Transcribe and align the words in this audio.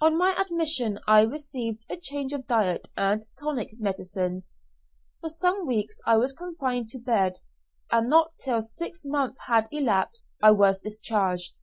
On 0.00 0.16
my 0.16 0.32
admission 0.40 1.00
I 1.08 1.22
received 1.22 1.86
a 1.90 1.96
change 1.96 2.32
of 2.32 2.46
diet 2.46 2.86
and 2.96 3.26
tonic 3.36 3.80
medicines. 3.80 4.52
For 5.20 5.28
some 5.28 5.66
weeks 5.66 6.00
I 6.06 6.18
was 6.18 6.32
confined 6.32 6.88
to 6.90 7.00
bed, 7.00 7.40
and 7.90 8.08
not 8.08 8.36
till 8.38 8.62
six 8.62 9.04
months 9.04 9.40
had 9.48 9.66
elapsed 9.72 10.32
was 10.40 10.78
I 10.78 10.82
discharged. 10.84 11.58